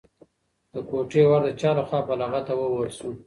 [0.73, 3.09] د کوټې ور د چا لخوا په لغته ووهل شو؟